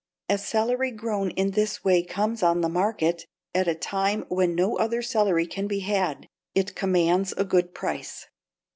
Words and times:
As 0.27 0.43
celery 0.43 0.89
grown 0.89 1.29
in 1.29 1.51
this 1.51 1.83
way 1.83 2.01
comes 2.01 2.41
on 2.41 2.61
the 2.61 2.69
market 2.69 3.27
at 3.53 3.67
a 3.67 3.75
time 3.75 4.25
when 4.29 4.55
no 4.55 4.79
other 4.79 5.03
celery 5.03 5.45
can 5.45 5.67
be 5.67 5.81
had, 5.81 6.25
it 6.55 6.73
commands 6.73 7.35
a 7.37 7.45
good 7.45 7.75
price. 7.75 8.25